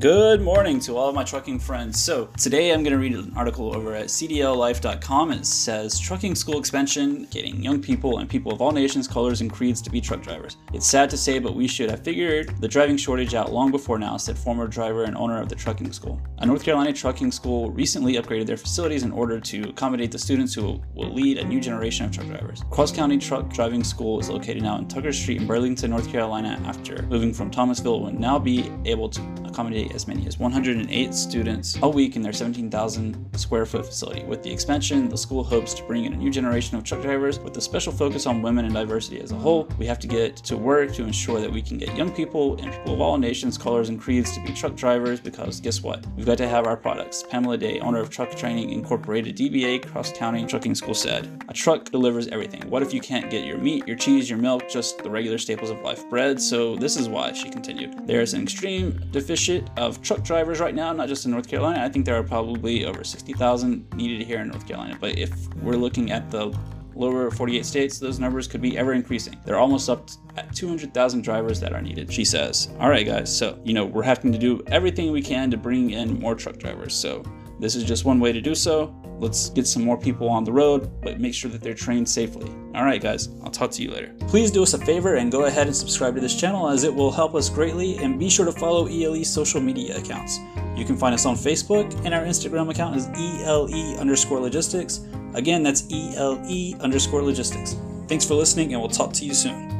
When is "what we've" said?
45.82-46.26